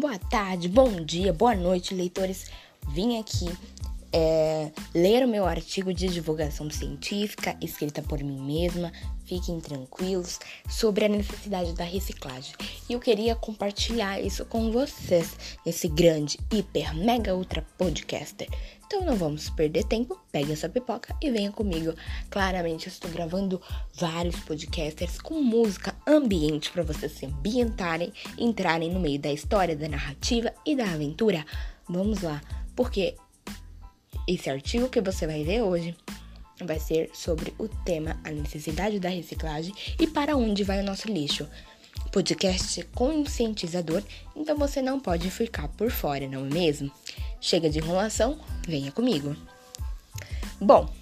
Boa 0.00 0.16
tarde, 0.16 0.68
bom 0.68 1.04
dia, 1.04 1.32
boa 1.32 1.56
noite, 1.56 1.92
leitores. 1.92 2.46
Vim 2.86 3.18
aqui 3.18 3.46
é, 4.12 4.70
ler 4.94 5.24
o 5.24 5.28
meu 5.28 5.44
artigo 5.44 5.92
de 5.92 6.08
divulgação 6.08 6.70
científica 6.70 7.56
escrita 7.60 8.02
por 8.02 8.22
mim 8.22 8.40
mesma. 8.40 8.92
Fiquem 9.24 9.60
tranquilos 9.60 10.38
sobre 10.68 11.04
a 11.04 11.08
necessidade 11.08 11.74
da 11.74 11.84
reciclagem. 11.84 12.54
E 12.88 12.94
eu 12.94 13.00
queria 13.00 13.36
compartilhar 13.36 14.20
isso 14.20 14.44
com 14.46 14.72
vocês 14.72 15.36
nesse 15.66 15.86
grande, 15.86 16.38
hiper, 16.50 16.94
mega, 16.96 17.34
ultra 17.34 17.60
podcaster. 17.76 18.48
Então 18.86 19.04
não 19.04 19.16
vamos 19.16 19.50
perder 19.50 19.84
tempo, 19.84 20.18
pegue 20.32 20.50
essa 20.50 20.66
pipoca 20.66 21.14
e 21.20 21.30
venha 21.30 21.52
comigo. 21.52 21.92
Claramente 22.30 22.86
eu 22.86 22.90
estou 22.90 23.10
gravando 23.10 23.60
vários 23.92 24.36
podcasters 24.40 25.20
com 25.20 25.42
música 25.42 25.94
ambiente 26.06 26.70
para 26.70 26.82
vocês 26.82 27.12
se 27.12 27.26
ambientarem, 27.26 28.10
entrarem 28.38 28.90
no 28.90 28.98
meio 28.98 29.18
da 29.18 29.30
história, 29.30 29.76
da 29.76 29.90
narrativa 29.90 30.54
e 30.64 30.74
da 30.74 30.84
aventura. 30.84 31.44
Vamos 31.86 32.22
lá, 32.22 32.40
porque 32.74 33.14
esse 34.28 34.50
artigo 34.50 34.90
que 34.90 35.00
você 35.00 35.26
vai 35.26 35.42
ver 35.42 35.62
hoje 35.62 35.96
vai 36.62 36.78
ser 36.78 37.10
sobre 37.14 37.54
o 37.58 37.66
tema 37.66 38.20
a 38.22 38.30
necessidade 38.30 39.00
da 39.00 39.08
reciclagem 39.08 39.74
e 39.98 40.06
para 40.06 40.36
onde 40.36 40.62
vai 40.62 40.80
o 40.80 40.84
nosso 40.84 41.08
lixo. 41.08 41.48
Podcast 42.12 42.84
conscientizador, 42.94 44.02
então 44.36 44.56
você 44.56 44.82
não 44.82 45.00
pode 45.00 45.30
ficar 45.30 45.68
por 45.68 45.90
fora, 45.90 46.28
não 46.28 46.46
é 46.46 46.50
mesmo? 46.50 46.92
Chega 47.40 47.70
de 47.70 47.78
enrolação, 47.78 48.38
venha 48.66 48.92
comigo. 48.92 49.34
Bom, 50.60 50.92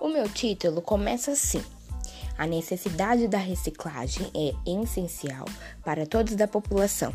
o 0.00 0.08
meu 0.08 0.28
título 0.28 0.80
começa 0.80 1.32
assim: 1.32 1.62
A 2.38 2.46
necessidade 2.46 3.28
da 3.28 3.38
reciclagem 3.38 4.30
é 4.34 4.54
essencial 4.82 5.44
para 5.84 6.06
todos 6.06 6.34
da 6.34 6.48
população. 6.48 7.14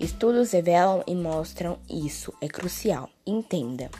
Estudos 0.00 0.50
revelam 0.50 1.04
e 1.06 1.14
mostram 1.14 1.78
isso, 1.88 2.34
é 2.40 2.48
crucial, 2.48 3.08
entenda. 3.24 3.90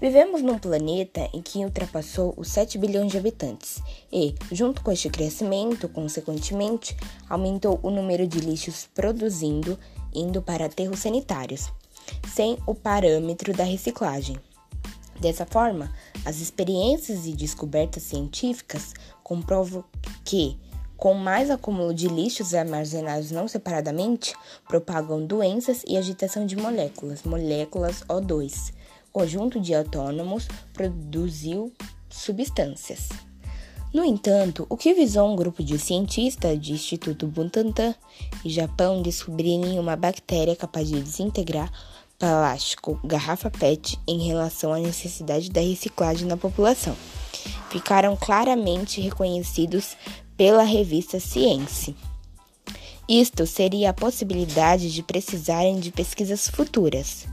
Vivemos 0.00 0.40
num 0.40 0.58
planeta 0.58 1.28
em 1.34 1.42
que 1.42 1.62
ultrapassou 1.62 2.32
os 2.38 2.48
7 2.48 2.78
bilhões 2.78 3.12
de 3.12 3.18
habitantes 3.18 3.82
e, 4.10 4.34
junto 4.50 4.82
com 4.82 4.90
este 4.90 5.10
crescimento, 5.10 5.90
consequentemente, 5.90 6.96
aumentou 7.28 7.78
o 7.82 7.90
número 7.90 8.26
de 8.26 8.38
lixos 8.40 8.88
produzindo 8.94 9.78
indo 10.14 10.40
para 10.40 10.64
aterros 10.64 11.00
sanitários, 11.00 11.70
sem 12.32 12.56
o 12.66 12.74
parâmetro 12.74 13.52
da 13.52 13.62
reciclagem. 13.62 14.38
Dessa 15.20 15.44
forma, 15.44 15.94
as 16.24 16.40
experiências 16.40 17.26
e 17.26 17.32
descobertas 17.32 18.04
científicas 18.04 18.94
comprovam 19.22 19.84
que, 20.24 20.58
com 20.96 21.12
mais 21.12 21.50
acúmulo 21.50 21.92
de 21.92 22.08
lixos 22.08 22.54
armazenados 22.54 23.30
não 23.30 23.46
separadamente, 23.46 24.34
propagam 24.66 25.26
doenças 25.26 25.82
e 25.86 25.98
agitação 25.98 26.46
de 26.46 26.56
moléculas, 26.56 27.22
moléculas 27.22 28.02
O2 28.04 28.79
conjunto 29.12 29.60
de 29.60 29.74
autônomos 29.74 30.48
produziu 30.72 31.72
substâncias. 32.08 33.08
No 33.92 34.04
entanto, 34.04 34.66
o 34.68 34.76
que 34.76 34.94
visou 34.94 35.32
um 35.32 35.34
grupo 35.34 35.64
de 35.64 35.76
cientistas 35.76 36.56
do 36.58 36.72
Instituto 36.72 37.26
Butantan 37.26 37.92
e 38.44 38.50
Japão 38.50 39.02
descobrirem 39.02 39.80
uma 39.80 39.96
bactéria 39.96 40.54
capaz 40.54 40.88
de 40.88 41.00
desintegrar 41.00 41.72
plástico, 42.16 43.00
garrafa 43.02 43.50
PET 43.50 43.98
em 44.06 44.28
relação 44.28 44.72
à 44.72 44.78
necessidade 44.78 45.50
da 45.50 45.60
reciclagem 45.60 46.28
na 46.28 46.36
população. 46.36 46.94
Ficaram 47.70 48.16
claramente 48.16 49.00
reconhecidos 49.00 49.96
pela 50.36 50.62
revista 50.62 51.18
Science. 51.18 51.96
Isto 53.08 53.44
seria 53.44 53.90
a 53.90 53.94
possibilidade 53.94 54.92
de 54.92 55.02
precisarem 55.02 55.80
de 55.80 55.90
pesquisas 55.90 56.46
futuras 56.46 57.26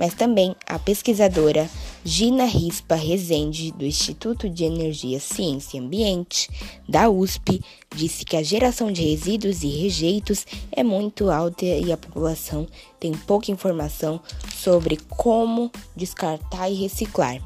mas 0.00 0.14
também 0.14 0.56
a 0.66 0.78
pesquisadora 0.78 1.68
Gina 2.02 2.46
Rispa 2.46 2.94
Rezende, 2.94 3.70
do 3.70 3.84
Instituto 3.84 4.48
de 4.48 4.64
Energia, 4.64 5.20
Ciência 5.20 5.76
e 5.76 5.80
Ambiente, 5.80 6.48
da 6.88 7.10
USP, 7.10 7.60
disse 7.94 8.24
que 8.24 8.34
a 8.34 8.42
geração 8.42 8.90
de 8.90 9.02
resíduos 9.02 9.62
e 9.62 9.68
rejeitos 9.68 10.46
é 10.72 10.82
muito 10.82 11.30
alta 11.30 11.66
e 11.66 11.92
a 11.92 11.98
população 11.98 12.66
tem 12.98 13.12
pouca 13.12 13.50
informação 13.50 14.18
sobre 14.56 14.96
como 15.06 15.70
descartar 15.94 16.70
e 16.70 16.76
reciclar. 16.76 17.38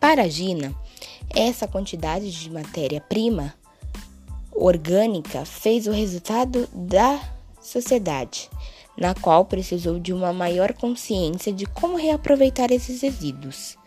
Para 0.00 0.26
Gina, 0.26 0.74
essa 1.36 1.68
quantidade 1.68 2.30
de 2.30 2.50
matéria-prima 2.50 3.52
orgânica 4.52 5.44
fez 5.44 5.86
o 5.86 5.92
resultado 5.92 6.66
da 6.72 7.20
sociedade 7.60 8.48
na 8.98 9.14
qual 9.14 9.44
precisou 9.44 10.00
de 10.00 10.12
uma 10.12 10.32
maior 10.32 10.72
consciência 10.72 11.52
de 11.52 11.64
como 11.66 11.96
reaproveitar 11.96 12.72
esses 12.72 13.00
resíduos, 13.00 13.78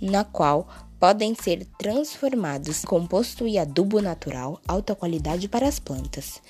na 0.00 0.24
qual 0.24 0.68
podem 1.00 1.34
ser 1.34 1.64
transformados 1.78 2.84
composto 2.84 3.46
e 3.46 3.56
adubo 3.56 4.02
natural 4.02 4.60
alta 4.68 4.94
qualidade 4.94 5.48
para 5.48 5.66
as 5.66 5.78
plantas. 5.78 6.42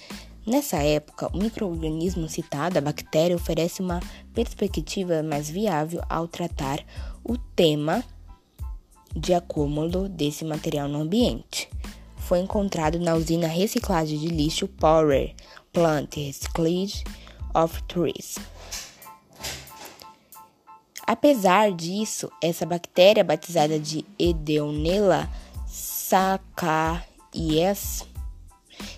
Nessa 0.44 0.78
época, 0.78 1.30
o 1.32 1.38
microorganismo 1.38 2.28
citado, 2.28 2.78
a 2.78 2.80
bactéria, 2.80 3.36
oferece 3.36 3.82
uma 3.82 4.00
perspectiva 4.34 5.22
mais 5.22 5.48
viável 5.48 6.00
ao 6.08 6.26
tratar 6.26 6.82
o 7.22 7.36
tema 7.36 8.02
de 9.14 9.34
acúmulo 9.34 10.08
desse 10.08 10.44
material 10.44 10.88
no 10.88 11.02
ambiente. 11.02 11.68
Foi 12.16 12.40
encontrado 12.40 12.98
na 12.98 13.14
usina 13.14 13.46
reciclagem 13.46 14.18
de 14.18 14.28
lixo 14.28 14.66
Power 14.66 15.34
Plant 15.72 16.16
Reciclage 16.16 17.04
of 17.54 17.82
Trees. 17.84 18.38
Apesar 21.06 21.72
disso, 21.72 22.30
essa 22.42 22.66
bactéria 22.66 23.24
batizada 23.24 23.78
de 23.78 24.04
Edeonella 24.18 25.28
sacaies 25.66 27.06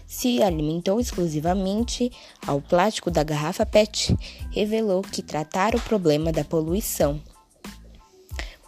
se 0.06 0.42
alimentou 0.42 1.00
exclusivamente 1.00 2.10
ao 2.46 2.60
plástico 2.60 3.10
da 3.10 3.22
garrafa 3.22 3.64
PET, 3.64 4.16
revelou 4.50 5.02
que 5.02 5.22
tratar 5.22 5.74
o 5.74 5.80
problema 5.80 6.32
da 6.32 6.44
poluição 6.44 7.20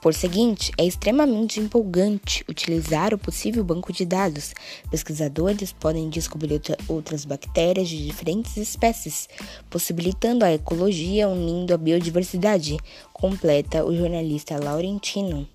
por 0.03 0.15
seguinte, 0.15 0.73
é 0.77 0.85
extremamente 0.85 1.61
empolgante 1.61 2.45
utilizar 2.49 3.15
o 3.15 3.19
possível 3.19 3.63
banco 3.63 3.93
de 3.93 4.05
dados. 4.05 4.53
Pesquisadores 4.91 5.73
podem 5.73 6.11
descobrir 6.11 6.61
outras 6.89 7.25
bactérias 7.25 7.89
de 7.89 8.05
diferentes 8.05 8.57
espécies, 8.57 9.29
possibilitando 9.71 10.45
a 10.45 10.53
ecologia 10.53 11.29
unindo 11.29 11.73
a 11.73 11.79
biodiversidade, 11.79 12.79
completa 13.13 13.85
o 13.85 13.95
jornalista 13.95 14.59
Laurentino. 14.59 15.49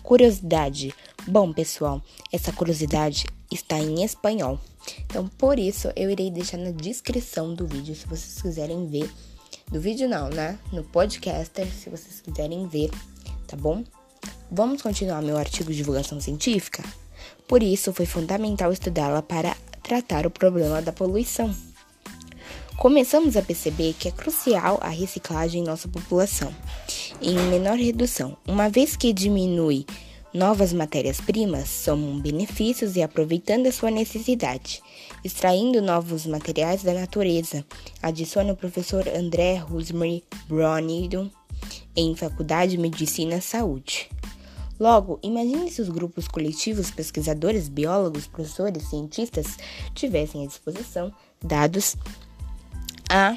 Curiosidade. 0.00 0.94
Bom, 1.26 1.52
pessoal, 1.52 2.00
essa 2.32 2.52
curiosidade 2.52 3.26
está 3.50 3.80
em 3.80 4.04
espanhol. 4.04 4.60
Então, 5.06 5.26
por 5.26 5.58
isso, 5.58 5.90
eu 5.96 6.08
irei 6.08 6.30
deixar 6.30 6.56
na 6.56 6.70
descrição 6.70 7.52
do 7.52 7.66
vídeo 7.66 7.96
se 7.96 8.06
vocês 8.06 8.40
quiserem 8.40 8.86
ver. 8.86 9.10
Do 9.72 9.80
vídeo 9.80 10.08
não, 10.08 10.30
né? 10.30 10.56
No 10.72 10.84
podcaster, 10.84 11.66
se 11.66 11.90
vocês 11.90 12.20
quiserem 12.20 12.68
ver 12.68 12.90
tá 13.48 13.56
bom? 13.56 13.82
Vamos 14.50 14.82
continuar 14.82 15.22
meu 15.22 15.36
artigo 15.36 15.70
de 15.70 15.78
divulgação 15.78 16.20
científica? 16.20 16.84
Por 17.48 17.62
isso, 17.62 17.92
foi 17.92 18.04
fundamental 18.04 18.70
estudá-la 18.70 19.22
para 19.22 19.56
tratar 19.82 20.26
o 20.26 20.30
problema 20.30 20.82
da 20.82 20.92
poluição. 20.92 21.52
Começamos 22.76 23.36
a 23.36 23.42
perceber 23.42 23.94
que 23.98 24.06
é 24.06 24.12
crucial 24.12 24.78
a 24.82 24.88
reciclagem 24.88 25.62
em 25.62 25.64
nossa 25.64 25.88
população, 25.88 26.54
em 27.20 27.36
menor 27.48 27.76
redução, 27.76 28.36
uma 28.46 28.68
vez 28.68 28.96
que 28.96 29.12
diminui 29.12 29.84
novas 30.32 30.72
matérias-primas, 30.72 31.68
somam 31.68 32.20
benefícios 32.20 32.96
e 32.96 33.02
aproveitando 33.02 33.66
a 33.66 33.72
sua 33.72 33.90
necessidade, 33.90 34.80
extraindo 35.24 35.80
novos 35.80 36.26
materiais 36.26 36.82
da 36.82 36.92
natureza, 36.92 37.64
adiciona 38.02 38.52
o 38.52 38.56
professor 38.56 39.08
André 39.08 39.56
Rosemary 39.56 40.22
Browning 40.46 41.32
em 41.96 42.14
Faculdade 42.14 42.72
de 42.72 42.78
Medicina 42.78 43.36
e 43.36 43.40
Saúde. 43.40 44.10
Logo, 44.78 45.18
imagine 45.22 45.70
se 45.70 45.82
os 45.82 45.88
grupos 45.88 46.28
coletivos, 46.28 46.90
pesquisadores, 46.90 47.68
biólogos, 47.68 48.26
professores, 48.26 48.88
cientistas 48.88 49.56
tivessem 49.94 50.44
à 50.44 50.46
disposição 50.46 51.12
dados 51.42 51.96
a 53.10 53.34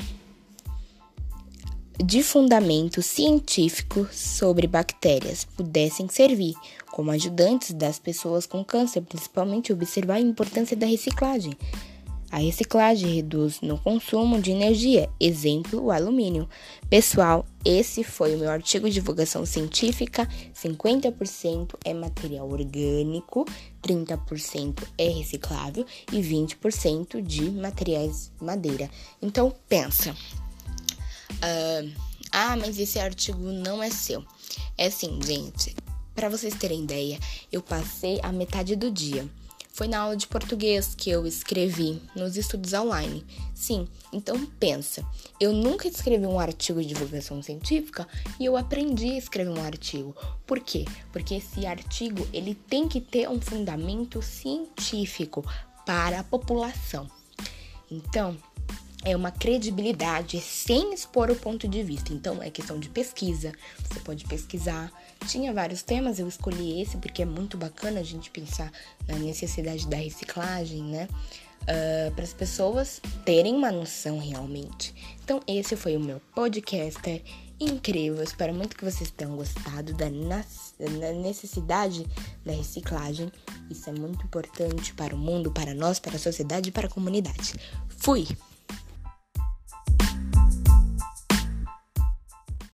de 2.04 2.24
fundamento 2.24 3.02
científico 3.02 4.08
sobre 4.12 4.66
bactérias 4.66 5.46
pudessem 5.46 6.08
servir 6.08 6.56
como 6.92 7.12
ajudantes 7.12 7.74
das 7.74 8.00
pessoas 8.00 8.46
com 8.46 8.64
câncer, 8.64 9.02
principalmente 9.02 9.72
observar 9.72 10.16
a 10.16 10.22
importância 10.22 10.76
da 10.76 10.86
reciclagem, 10.86 11.54
a 12.32 12.38
reciclagem 12.38 13.14
reduz 13.14 13.60
no 13.60 13.78
consumo 13.78 14.42
de 14.42 14.52
energia, 14.52 15.10
exemplo, 15.20 15.84
o 15.84 15.92
alumínio. 15.92 16.48
Pessoal, 16.90 17.46
esse 17.66 18.06
foi 18.06 18.34
o 18.34 18.40
meu 18.40 18.50
artigo 18.50 18.88
de 18.88 18.94
divulgação 18.94 19.46
científica. 19.46 20.26
50% 20.56 21.76
é 21.84 21.94
material 21.94 22.50
orgânico, 22.50 23.46
30% 23.84 24.84
é 24.98 25.10
reciclável 25.10 25.86
e 26.10 26.22
20% 26.22 27.22
de 27.22 27.52
materiais 27.52 28.32
madeira. 28.40 28.90
Então, 29.22 29.54
pensa. 29.68 30.16
Uh, 31.34 31.92
ah, 32.32 32.56
mas 32.56 32.80
esse 32.80 32.98
artigo 32.98 33.44
não 33.44 33.84
é 33.84 33.90
seu. 33.90 34.24
É 34.78 34.86
assim, 34.88 35.20
gente. 35.22 35.76
Para 36.16 36.30
vocês 36.30 36.54
terem 36.54 36.84
ideia, 36.84 37.20
eu 37.52 37.62
passei 37.62 38.22
a 38.24 38.32
metade 38.32 38.78
do 38.78 38.90
dia 38.90 39.28
foi 39.72 39.88
na 39.88 40.00
aula 40.00 40.18
de 40.18 40.28
português 40.28 40.94
que 40.96 41.10
eu 41.10 41.26
escrevi 41.26 42.02
nos 42.16 42.36
estudos 42.36 42.74
online. 42.74 43.26
Sim, 43.54 43.88
então 44.12 44.46
pensa, 44.60 45.06
eu 45.40 45.54
nunca 45.54 45.88
escrevi 45.88 46.26
um 46.26 46.40
artigo 46.40 46.82
de 46.82 46.88
divulgação 46.88 47.42
científica 47.42 48.08
e 48.40 48.46
eu 48.46 48.58
aprendi 48.58 49.12
a 49.12 49.18
escrever 49.18 49.52
um 49.52 49.64
artigo. 49.64 50.16
Por 50.46 50.60
quê? 50.60 50.86
Porque 51.12 51.36
esse 51.36 51.66
artigo 51.66 52.28
ele 52.34 52.54
tem 52.54 52.88
que 52.88 53.00
ter 53.00 53.30
um 53.30 53.40
fundamento 53.40 54.22
científico 54.22 55.44
para 55.86 56.20
a 56.20 56.24
população. 56.24 57.10
Então, 57.90 58.38
é 59.04 59.16
uma 59.16 59.32
credibilidade 59.32 60.40
sem 60.40 60.94
expor 60.94 61.32
o 61.32 61.36
ponto 61.36 61.68
de 61.68 61.82
vista. 61.84 62.14
Então, 62.14 62.42
é 62.42 62.50
questão 62.50 62.80
de 62.80 62.90
pesquisa. 62.90 63.52
Você 63.84 64.00
pode 64.00 64.26
pesquisar. 64.26 64.92
Tinha 65.28 65.54
vários 65.54 65.82
temas, 65.82 66.20
eu 66.20 66.28
escolhi 66.28 66.82
esse 66.82 66.98
porque 66.98 67.24
é 67.24 67.26
muito 67.26 67.58
bacana 67.58 68.00
a 68.00 68.04
gente 68.04 68.30
pensar 68.30 68.72
na 69.08 69.16
necessidade 69.16 69.88
da 69.88 69.98
reciclagem, 69.98 70.84
né? 70.84 71.08
Uh, 71.62 72.12
para 72.16 72.24
as 72.24 72.34
pessoas 72.34 73.00
terem 73.24 73.56
uma 73.56 73.72
noção 73.72 74.20
realmente. 74.20 74.96
Então, 75.24 75.40
esse 75.48 75.76
foi 75.76 75.96
o 75.96 76.00
meu 76.00 76.20
podcaster 76.34 77.22
incrível. 77.60 78.24
Espero 78.24 78.54
muito 78.54 78.76
que 78.76 78.84
vocês 78.84 79.12
tenham 79.12 79.36
gostado 79.36 79.94
da, 79.94 80.08
da 80.08 81.14
necessidade 81.14 82.06
da 82.44 82.52
reciclagem. 82.52 83.32
Isso 83.70 83.90
é 83.90 83.94
muito 83.94 84.26
importante 84.26 84.94
para 84.94 85.16
o 85.16 85.18
mundo, 85.18 85.52
para 85.52 85.76
nós, 85.76 86.00
para 86.00 86.16
a 86.16 86.20
sociedade 86.20 86.70
e 86.70 86.72
para 86.72 86.88
a 86.88 86.90
comunidade. 86.90 87.54
Fui! 88.00 88.28